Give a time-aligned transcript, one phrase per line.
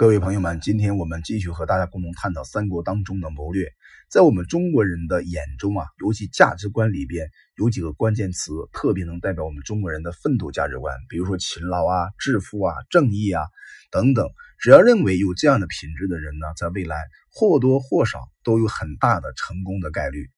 [0.00, 3.70] 各位朋友们，今天我们继续和大家共同探讨三国当中的谋略。
[4.08, 10.96] 在我们中国人的眼中啊，尤其价值观里边有几个关键词，特别能代表我们中国人的奋斗价值观。
[11.10, 13.42] 比如说勤劳啊、致富啊、正义啊
[13.90, 14.26] 等等。
[14.58, 16.96] 只要认为有这样的品质的人呢，在未来
[17.30, 20.30] 或多或少都有很大的成功的概率。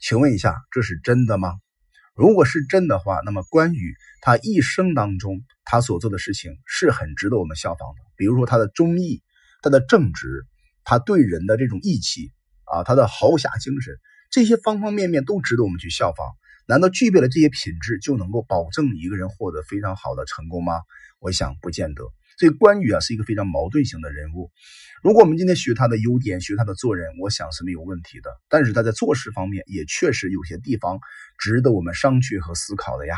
[0.00, 1.52] 请问一下，这是真的吗？
[2.20, 8.02] 如果是真的话，那么关羽他一生当中他所做的事情是很值得我们效仿的。
[8.14, 9.22] 比如说他的忠义、
[9.62, 10.44] 他的正直、
[10.84, 12.30] 他对人的这种义气
[12.64, 13.98] 啊，他的豪侠精神，
[14.30, 16.26] 这些方方面面都值得我们去效仿。
[16.66, 20.74] 难道具备了这些品质就能够保证一个人获得非常好的成功吗？
[21.20, 22.04] 我想不见得。
[22.40, 24.50] 所以关羽啊是一个非常矛盾型的人物。
[25.02, 28.30] 如果我们今天学他的优点，学他的做人，我想是没有问题的。
[28.48, 31.00] 但是他在做事方面也确实有些地方
[31.36, 33.14] 值得我们商榷和思考的呀。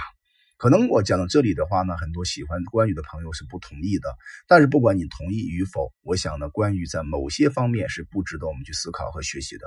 [0.56, 4.12] 可能我讲到这里的话呢，很多喜欢关羽的朋友是不同意的。
[4.48, 9.66] 但是不管你同意与否，我想呢，关羽在某些方面是不值得我们去思考和学习的。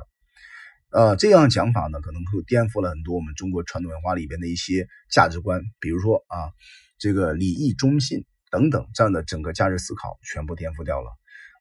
[0.92, 6.52] 呃，这样讲法呢，可能会颠覆了很多我们中国传统文化里边的一些价值观，比如说啊，
[6.98, 8.26] 这个礼义忠信。
[8.56, 11.12] 等等，这样的整个价值思考全部颠覆掉了。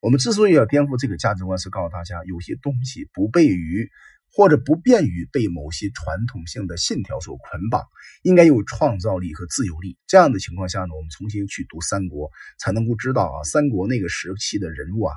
[0.01, 3.91] 我们之所以要颠覆这个价值观，是告诉大家，有些东西不被于
[4.31, 7.83] 或者不便于被某些传统性的信条所捆绑，
[8.23, 9.99] 应该有创造力和自由力。
[10.07, 15.15] 这样的情况下呢，我们重新去读三国，才能够知道啊，三国那个时期的人物啊，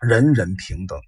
[0.00, 0.98] 人人平等。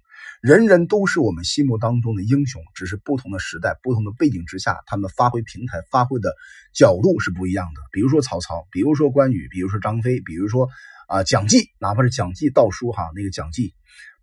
[0.47, 6.33] 人人都是我们心目当中的英雄，只是不同的时代、不同的背景之下，他们发挥平台、发挥的
[6.73, 7.81] 角度是不一样的。
[7.91, 10.69] 比如说曹操，比如说关羽，比如说张飞，比如说
[11.09, 13.73] 啊蒋济，哪怕是蒋济道书哈，那个蒋济，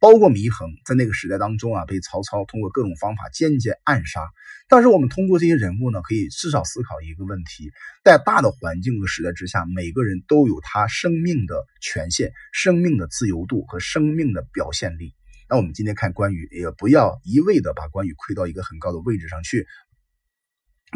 [0.00, 4.22] 包括祢衡，在那个时代当中啊，被曹操通过各种方法间接暗杀。
[4.66, 7.70] 但是我们通过这些人物呢，可以至少思考一个问题：
[8.02, 15.14] 在大的环境和时代之下，每个人都有他生命的权限、生命的自由度和生命的表现力。
[15.48, 19.66] 那我们今天看关羽，也不要一味的把关羽推到一个很高的位置上去。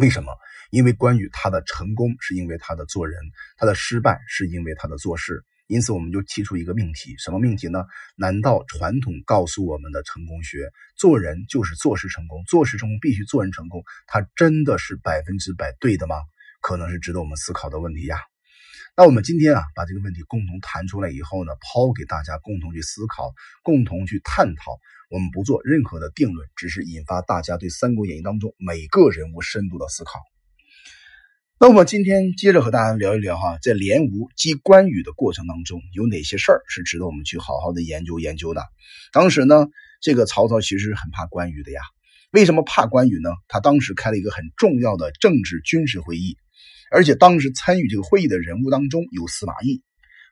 [0.00, 0.37] 为什么？
[0.71, 3.21] 因为关羽他的成功是因为他的做人，
[3.56, 5.45] 他的失败是因为他的做事。
[5.67, 7.84] 因此，我们就提出一个命题：什么命题呢？
[8.17, 16.17] 难道传统告诉我们的成功学，做人就是做事成功，做事成功必须做人成功，它真的是百分之百对的吗？
[16.62, 18.19] 可能是值得我们思考的问题呀。
[18.98, 23.32] 那我们今天啊，把这个问题共同谈出来以后呢，抛给大家共同去思考，
[23.62, 24.76] 共同去探讨。
[25.09, 30.19] 我们不做任何的定论，只是引发大家对《三国演义》当中每个人物深度的思考。
[31.60, 38.65] 那我们今天接着和大家聊一聊哈，在联吴击关羽的过程当中，有哪些事儿是值得我们去好好的研究研究的？
[39.12, 39.69] 当时呢，
[40.00, 41.80] 这个曹操其实很怕关羽的呀。
[42.32, 43.30] 为什么怕关羽呢？
[43.47, 46.36] 他当时开了一个很重要的政治军事会议。
[46.91, 49.82] 而且当时参与这个会议的人物当中有司马懿，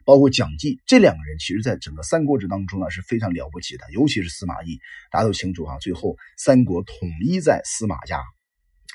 [0.04, 3.84] 包括蒋济这两个人，其实在整个《三国志》当中呢是非常了不起的。
[3.92, 4.78] 尤其是司马懿，
[5.10, 8.22] 大家都清楚啊，最后三国统一在司马家，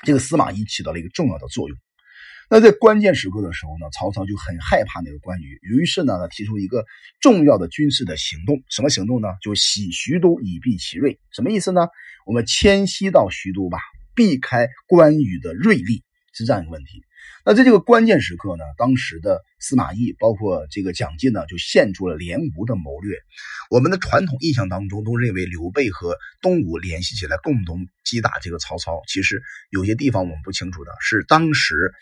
[0.04, 1.76] 这个司马懿起到了一个重要的作用。
[2.50, 6.84] 那在关键时刻的时候呢，曹操就很害怕那个关羽，于是呢，他提出一个
[7.20, 8.62] 重要的军事的行动。
[8.68, 9.28] 什么行动呢？
[9.40, 11.18] 就洗徐都以避其锐。
[11.30, 11.88] 什么意思呢？
[12.26, 13.78] 我们迁徙到徐都吧，
[14.14, 17.02] 避开关羽的锐利，是这样一个问题。
[17.44, 23.18] 那在这个关键时刻呢，当时的司马懿，包括这个蒋济呢，就献出了联吴的谋略。
[23.68, 29.02] 我们的传统印象当中都认为刘备和东吴联系起来，共同击打这个曹操。
[29.08, 31.92] 其实有些地方我们不清楚的是，当时，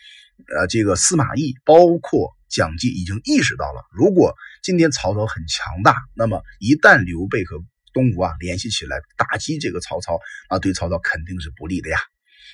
[0.55, 7.57] 呃，这个司马懿包括蒋济已经意识到了，如果今天曹操很强大，那么一旦刘备和
[7.93, 11.97] 东吴啊联系起来打击这个曹操，啊，对曹操肯定是不利的呀。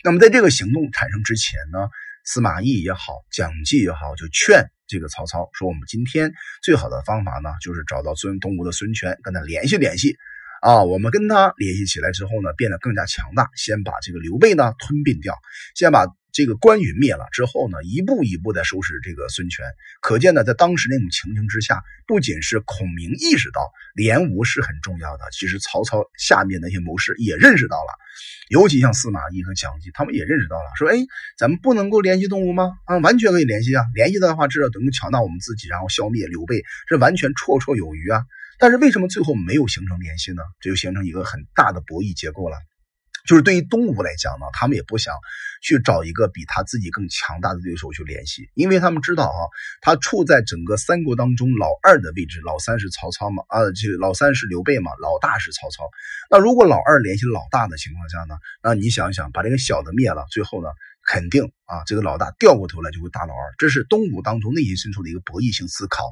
[0.06, 1.90] 那么在这个行动产生之前呢？
[2.28, 10.18] 司马懿也好，蒋济也好，就劝这个曹操说：“我们今天最好的方法呢，就是找到孙东吴的孙权，跟他联系联系。
[10.62, 13.50] 啊，我们跟他联系起来之后呢，变得更加强大。
[13.56, 15.36] 先把这个刘备呢吞并掉，
[15.76, 19.66] 先把。”这个关羽灭了之后呢，一步一步在收拾这个孙权。
[20.02, 27.90] 可见呢，在当时那种情形之下，不仅是孔明意识到联吴是很重要的，其实曹操下面那些谋士也认识到了，
[28.50, 30.98] 尤其像司马懿和蒋济，他们也认识到了，说：“哎，
[31.40, 32.74] 咱们不能够联系东吴吗？
[32.86, 33.84] 啊，完全可以联系啊！
[33.96, 38.22] 联系的话，至少能够强大我们自己，然后消灭刘备，这完全绰绰有余啊！
[38.58, 40.42] 但是为什么最后没有形成联系呢？
[40.60, 42.58] 这就形成一个很大的博弈结构了。”
[43.28, 45.14] 就是对于东吴来讲呢，他们也不想
[45.62, 49.42] 去找一个比他自己更强大的对手去联系，因为他们知道啊，
[49.82, 55.90] 他处在整个三国当中老二的位置，老三是曹操嘛，啊，这老三是刘备嘛，老大是曹操。
[56.32, 60.70] 那如果老二联系老大的情况下呢，那你想想，把这个小的灭了，最后呢，
[61.08, 63.56] 肯定啊，这个老大掉过头来就会打老二。
[63.58, 66.04] 这是东吴当中内心深处的一个博弈性思考。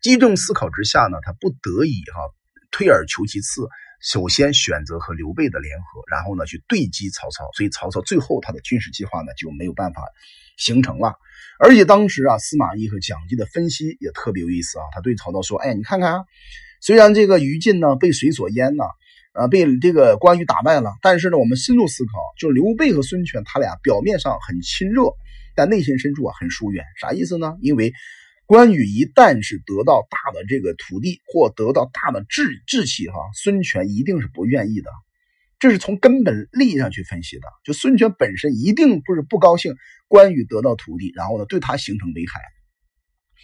[0.00, 2.22] 基于这种思考之下呢，他不得已哈，
[2.70, 3.66] 退而求其次，
[4.00, 7.50] 首先选择和刘备的联合，然后呢去对击曹操。
[7.52, 10.04] 所以曹操最后他的军事计划呢就没有办法
[10.56, 11.16] 形成了。
[11.58, 14.84] 而且当时啊，司马懿和蒋济的分析也特别有意思啊。
[14.92, 16.24] 他对曹操说：“哎，你看看啊，
[16.80, 18.90] 虽然这个于禁呢被水所淹呢。”啊，
[19.50, 20.92] 被这个关羽打败了。
[21.02, 25.12] 但是呢，我们深入思考，就刘备和孙权他俩表面上很亲热，
[25.54, 26.84] 但内心深处啊很疏远。
[27.00, 27.56] 啥意思呢？
[27.60, 27.92] 因为
[28.46, 34.90] 关羽一旦是得到大的这个土地或得到大的志志气，哈，孙权一定是不愿意的。
[35.58, 37.42] 这是从根本利益上去分析的。
[37.64, 39.74] 就孙权本身一定不是不高兴
[40.08, 42.40] 关羽得到土地，然后呢对他形成危害。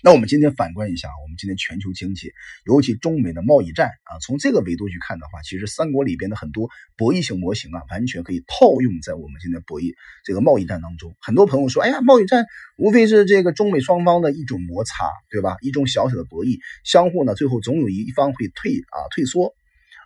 [0.03, 2.33] 那我们今天反观一下，我们今天全球经济，
[2.65, 9.93] 尤其中美的贸易战啊，从这个维度去看的话，其实三国里边的很多博弈性模型啊，完全可以套用在我们现在博弈
[10.25, 11.15] 这个贸易战当中。
[11.21, 12.47] 很多朋友说，哎呀，贸易战
[12.79, 15.57] 无非是这个中美双方的一种摩擦，对吧？
[15.61, 19.55] 一种小小的博弈，相互呢，最后总有一方会退啊退缩。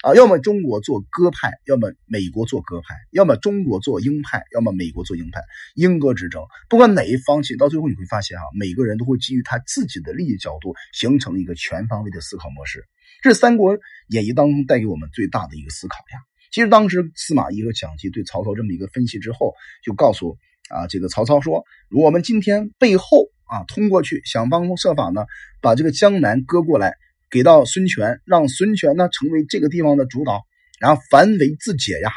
[0.05, 5.41] 啊，要么中国做鸽派，要么美国做鸽派，要么中国做鹰派，要么美国做鹰派，
[5.77, 6.45] 鹰鸽之争。
[6.69, 12.85] 不管哪一方，其实到最后你会发现，哈，每个人都会基于他自己的利益角度，形成一个全方位的思考模式。
[13.23, 13.79] 这是《三国
[14.09, 16.21] 演义》当中带给我们最大的一个思考呀。
[16.53, 20.37] 其实当时司马懿和蒋济对曹操这么一个分析之后，就告诉
[20.69, 23.07] 啊，这个曹操说，我们今天背后
[23.47, 25.25] 啊通过去，想方设法呢，
[25.63, 26.93] 把这个江南割过来。
[27.35, 30.45] 给到孙权，让孙权呢成为这个地方的主导，
[30.79, 32.13] 然后反为自解呀。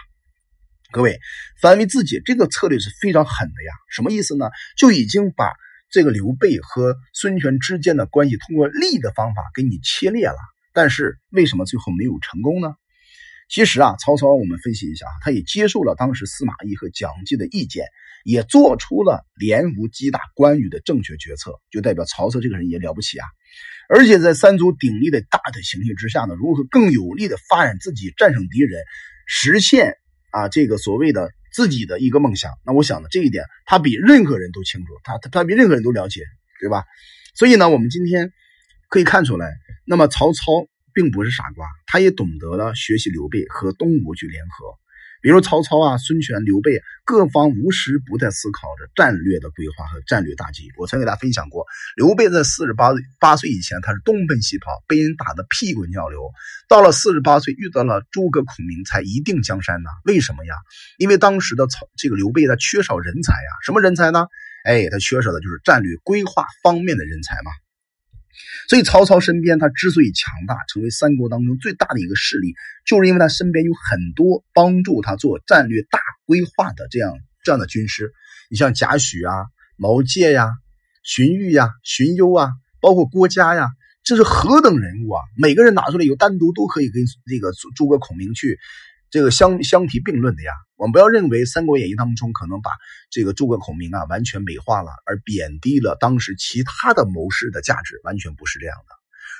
[0.91, 1.19] 各位，
[1.59, 3.73] 反为自解这个策略是非常狠的呀。
[3.89, 4.51] 什么意思呢？
[4.77, 5.53] 就已经把
[5.89, 10.37] 这个刘备和孙权之间的关系通过利的方法给你切裂了。
[10.71, 12.75] 但是为什么最后没有成功呢？
[13.49, 17.85] 其实啊，曹操我们分析一下，他也接受了当时司马懿和蒋济的意见，
[18.25, 23.25] 也做出了联吴击打关羽的正确决策，就代表曹操这个人也了不起啊。
[23.89, 28.81] 而且在三足鼎立的大的形势之下呢，如何更有力的发展自己，战胜敌人，
[29.25, 29.93] 实现
[30.31, 32.51] 啊这个所谓的自己的一个梦想？
[32.65, 36.21] 那我想呢，这一点他比任何人都清楚，他他他比任何人都了解，
[36.59, 36.83] 对吧？
[37.33, 38.33] 所以呢，我们今天
[38.89, 39.53] 可以看出来，
[39.85, 40.67] 那么曹操
[40.97, 44.73] 并不是傻瓜，他也懂得了学习刘备和东吴去联合。
[45.21, 50.71] 比如曹操啊、孙权、刘备各方无时不在思考着战略的规划和战略大计。
[50.75, 52.89] 我曾给大家分享过，刘备在四十八
[53.19, 56.31] 八岁以前，他是东奔西跑，被人打得屁滚尿流。
[56.67, 59.89] 到了四十八岁，遇到了诸葛孔明，才一定江山呢？
[60.03, 60.55] 为什么呀？
[60.97, 64.25] 因为当时的曹这个刘备他缺少人才呀，什么人才呢？
[64.65, 67.51] 哎，他缺少的就是战略规划方面的人才嘛。
[68.69, 72.53] 所以曹操身边，他之所以强大，成为三国当中最大的一个势力，
[72.85, 77.13] 就是因为他身边有很多帮助他做战略大规划的这样
[77.43, 78.11] 这样的军师。
[78.49, 79.47] 你像贾诩啊、
[79.77, 80.49] 毛玠呀、
[81.03, 82.51] 荀彧呀、荀攸啊，
[82.81, 83.69] 包括郭嘉呀，
[84.03, 85.21] 这是何等人物啊！
[85.37, 88.57] 每个人拿出来有单独都可以跟这个诸葛孔明去。
[89.09, 92.71] 这个相相提并论的呀，我们不要认为《三国演义》当中可能把
[93.09, 98.95] 这个诸葛孔明啊完全美化了，而贬低了当时其他的谋士的价值，完全不是这样的。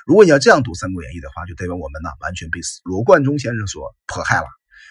[0.06, 4.46] 如果你要这样读《三国演义》的话，就代表我们呢完全被罗贯中先生所迫害了。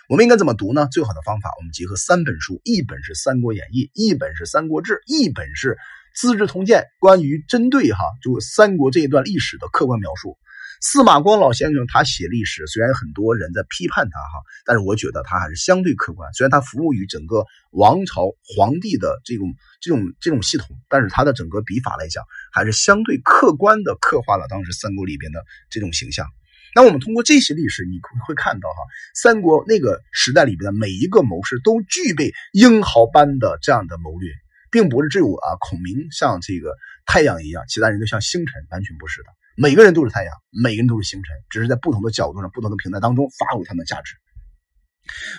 [0.10, 0.88] 我们应该怎么读呢？
[0.92, 5.74] 最好的方法，我们结合三本书，一本是《三国演义》，一本是《三国志》，一本是
[6.16, 10.38] 《资治通鉴》，关于针对哈就三国这一段历史的客观描述。
[10.80, 16.32] 司马光老先生他写历史，虽然很多人在批判他哈，但是我觉得他还是相对客观。
[16.34, 26.28] 虽然他服务于整个王朝皇帝的这种这种这种系统，但是他的整个笔法来讲，还是相对客观的刻画了当时三国里边的这种形象。
[26.76, 28.76] 那我们通过这些历史，你会看到哈，
[29.16, 34.30] 三国那个时代里边的每一个谋士都具备英豪般的这样的谋略，
[34.70, 36.76] 并不是只有啊孔明像这个
[37.08, 39.30] 太阳一样，其他人都像星辰，完全不是的。
[39.60, 44.14] 每个人都是太阳，每个人都是星辰，只是在不同的角度上、不同的平台当中发挥他们的价值。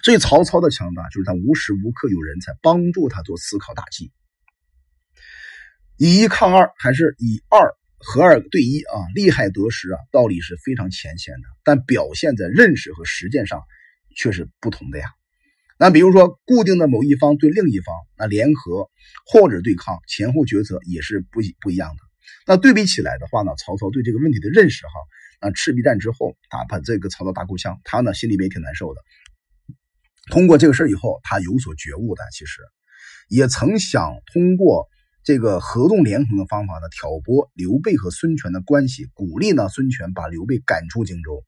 [0.02, 4.10] 所以曹操的强大就是他无时无刻有人才帮助他做思考打击。
[5.96, 8.98] 以一抗二还是以二和二对一啊？
[9.14, 13.62] 利害得失啊，道理是非常浅显的，但表现在认识和实践上
[14.16, 15.06] 却是不同的呀。
[15.78, 18.90] 那比如说，固定的某一方对另一方那联合
[19.26, 22.07] 或者对抗，前后决策也是不不一样的。
[22.46, 29.00] 那对比起来的话呢，曹操对这个问题的认识哈，啊，赤壁战之后，打把这个曹操打够呛，他呢心里边也挺难受的。
[30.30, 32.62] 通过这个事以后，他有所觉悟的，其实
[33.28, 34.86] 也曾想通过
[35.22, 41.42] 这个合纵连横的方法呢，挑拨刘备和孙权的关系，鼓励呢孙权把刘备赶出荆州，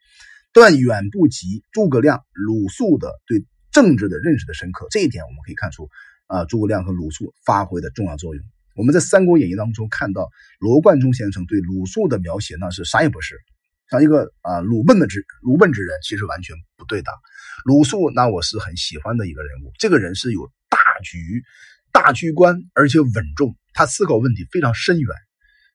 [0.53, 4.87] 但远不及诸葛亮、鲁肃的对政治的认识的深刻。
[4.91, 5.89] 这一点我们可以看出。
[6.33, 8.45] 啊诸葛亮和鲁肃发挥的重要作用。
[8.81, 13.37] 我们在《三国演义》当中看到罗贯中先生对鲁肃的描写，那是啥也不是，
[13.91, 17.13] 像一个啊鲁笨的之鲁笨之人，其实完全不对的。
[17.67, 21.43] 鲁肃那我是很喜欢的一个人物，这个人是有大局、
[21.93, 25.15] 大局观，而且稳重，他思考问题非常深远，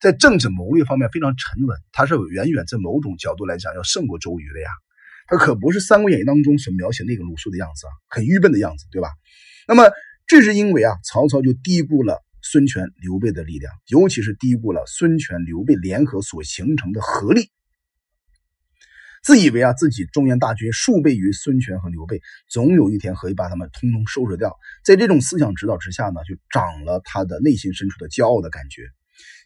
[0.02, 4.70] 在政治谋略方面非常沉稳，他是远远在某种角度来讲要胜过周瑜的呀。
[5.28, 9.10] 他可不是《三国演义》当中所描写那个鲁肃的样子啊，很愚笨的样子，对吧？
[9.68, 9.92] 那么
[10.26, 12.25] 这是因为啊，曹操就低估了。
[12.46, 17.50] 孙权、刘备的力量，尤其是低估了孙权、刘备联合所形成的合力，
[19.24, 24.56] 自以为啊自己中原大军数倍于孙权和刘备，总有一天可以把他们通通收拾掉。
[24.84, 28.84] 在这种思想指导之下呢，就长了他的内心深处的骄傲的感觉，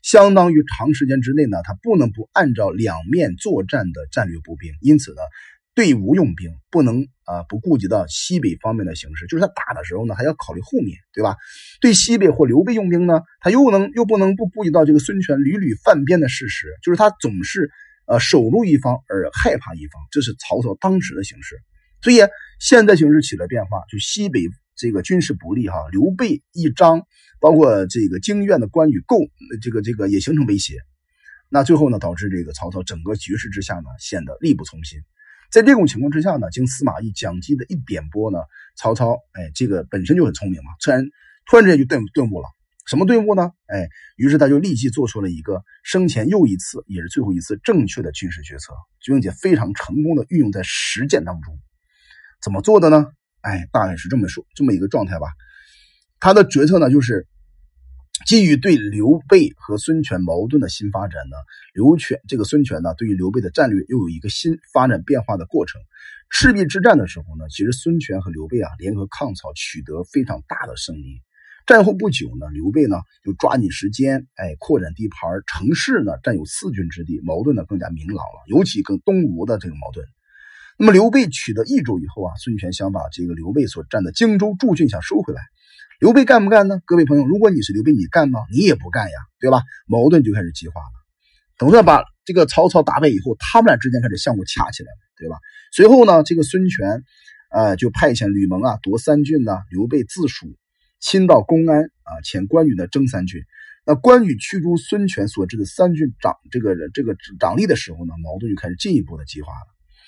[0.04, 5.22] 相当于长时间之内呢，他不能不按照两面作战的战略步兵，因此呢。
[5.76, 11.36] 对吴用兵不能啊不顾及到西北方面的形势，就是他打的时候呢，还要考虑后面对吧？
[11.80, 17.70] 对西北或刘备用兵呢，他又能又不能不顾及到这个孙权屡屡犯边的事实，就是他总是
[18.08, 21.56] 呃守住一方而害怕一方，这是曹操当时的形势。
[22.02, 22.18] 所以
[22.60, 27.04] 现在形势起了变化，就西北这个军事不利哈，刘备一张，
[27.40, 29.20] 包括这个京院的关羽构
[29.62, 30.78] 这个这个也形成威胁，
[31.50, 35.00] 那最后呢，导致这个曹操整个局势之下呢，显得力不从心。
[35.52, 38.40] 在这种情况之下呢，经司马懿、蒋济的一点拨呢，
[38.76, 41.04] 曹操，哎，这个本身就很聪明嘛，突然
[41.46, 42.48] 突然之间就顿顿悟了，
[42.86, 43.52] 什么顿悟呢？
[43.68, 48.74] 哎，于是他就立即做出了一个生前又一次，也是最后一次正确的军事决策，
[49.06, 51.60] 并且非常成功的运用在实践当中。
[52.42, 53.08] 怎么做的呢？
[53.42, 55.28] 哎，大概是这么说，这么一个状态吧。
[56.20, 57.28] 他的决策呢，就是。
[58.26, 61.38] 基于对刘备和孙权矛盾的新发展呢，
[61.74, 65.82] 刘权这个孙权呢，对于刘备的战略又有一个新发展变化的过程。
[66.30, 71.22] 赤壁之战的时候呢，其实孙权和刘备啊联合抗曹，取得非常大的胜利。
[71.66, 80.06] 战后不久呢，刘备呢就抓紧时间，哎，扩展地盘，城市呢占有四郡之地，矛盾呢更加明朗了，尤其跟东吴的这个矛盾。
[80.78, 85.42] 那么刘备取得益州以后啊，孙权想把这个刘备所占的荆州驻郡想收回来。
[86.00, 86.80] 刘备干不干呢？
[86.86, 88.40] 各位朋友，如果你是刘备，你干吗？
[88.54, 89.64] 你也不干呀，对吧？
[89.86, 90.88] 矛盾就开始激化了。
[91.58, 95.36] 等到把这个曹操打败以后，他们俩之间开始相互掐起来了，对吧？
[95.74, 97.04] 随后呢，这个孙权，
[97.52, 99.58] 呃，就派遣吕蒙啊夺三郡呢。
[99.72, 100.48] 刘备自蜀
[101.02, 103.42] 亲到公安啊，遣关羽呢征三郡。
[103.86, 109.68] 那关羽驱逐孙权所置的三郡长这个这个长吏的时候呢，矛盾就开始进一步的激化了。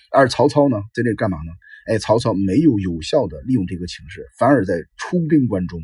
[0.09, 1.51] 而曹操呢，在这干嘛呢？
[1.87, 5.79] 哎，曹操没有有效的利用这个情势，反而在出兵关中，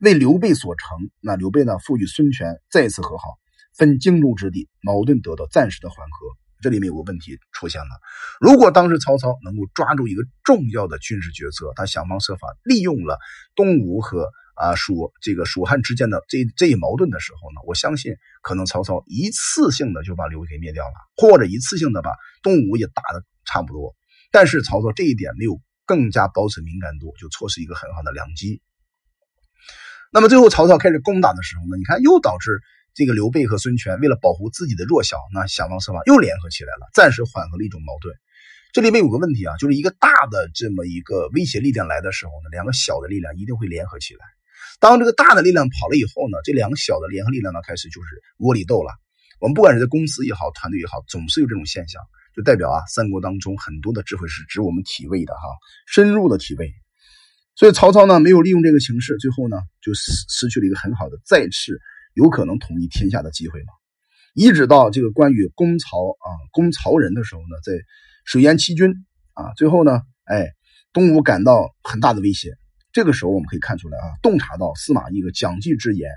[0.00, 1.10] 为刘备所成。
[1.20, 3.24] 那刘备呢，赋予孙权再次和好，
[3.76, 6.36] 分荆州之地，矛盾得到暂时的缓和。
[6.60, 7.88] 这里面有个问题出现了：
[8.40, 13.16] 如果当时曹操能够抓住一个重要的军事决策，他想方设法利用了
[13.54, 22.10] 东吴和啊蜀这个蜀汉之间的这这一矛盾的时候呢，我相信可能曹操一次性的就把刘备给灭掉了，或者一次性的把
[22.42, 23.94] 东吴也打的差不多。
[24.30, 28.60] 但是曹操这一点没有更加保持敏感度，就错失一个很好的良机。
[30.12, 32.60] 那么最后曹操开始攻打的时候呢，你看又导致
[32.94, 38.14] 这个刘备和孙权为了保护自己的弱小，那想方设法又联合起来了，暂时缓和了一种矛盾。
[38.72, 44.26] 这里面有个问题啊，就是一个大的这么一个威胁力量来的时候呢，两个小的力量一定会联合起来。
[44.78, 48.08] 当这个大的力量跑了以后呢，这两个小的联合力量呢开始就是
[48.38, 48.92] 窝里斗了。
[49.40, 52.02] 我们不管是在公司也好，团队也好，总是有这种现象。
[52.38, 55.40] 就代表啊，三国当中很多的智慧是指我们体味的哈，
[55.88, 56.72] 深入的体味。
[57.56, 61.80] 所以曹操呢没有利用这个形势，最后呢就失失去了一个很好的再次
[62.14, 63.72] 有可能统一天下的机会嘛。
[64.34, 67.72] 一直到这个关羽攻曹啊，攻曹仁的时候呢，在
[68.24, 68.94] 水淹七军
[69.32, 70.52] 啊，最后呢，哎，
[70.92, 72.56] 东吴感到很大的威胁。
[72.92, 76.08] 这个时候我们可以看出来啊，洞察到司马懿的蒋济之言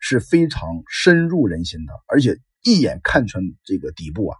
[0.00, 4.36] 是非常深入人心的，而且一眼看穿这个底部啊。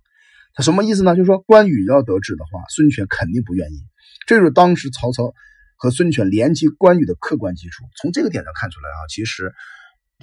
[0.55, 1.17] 他什么意思呢？
[1.17, 3.79] 就是说关羽要得志的话，孙权肯定不愿意。
[4.27, 5.33] 这就是当时曹操
[5.77, 7.85] 和孙权联击关羽的客观基础。
[8.01, 9.53] 从这个点上看出来啊，其实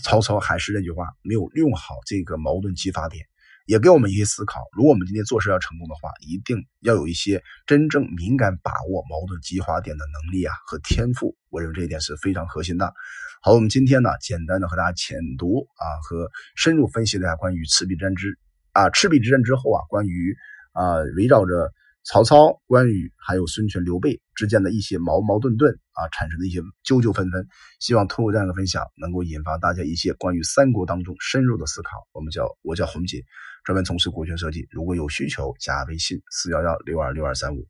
[0.03, 3.25] 曹操还是那句话，没有用好这个矛盾激发点，
[3.65, 4.62] 也给我们一些思考。
[4.77, 11.36] 如果我们今天做事要成功的话，一定要有一些真正敏感把握矛盾激发点的能力啊和天赋。
[11.50, 12.93] 我认为这一点是非常核心的。
[13.41, 18.38] 好，我们今天呢，简单的和大家浅读啊和深入分析了一下关于赤壁战之。
[18.73, 20.35] 啊，赤壁之战之后啊，关于
[20.73, 21.71] 啊围绕着
[22.03, 27.47] 曹操、关羽还有孙权、刘备之间的一些矛矛盾盾啊产生的一些纠纠纷纷，
[27.79, 31.89] 希望通过这样的分享，能够引发大家一些关于三国当中深入的思考。
[32.13, 33.23] 我们叫我叫红姐，
[33.63, 37.67] 专门从事国学设计，如果有需求加微信四幺幺六二六二三五。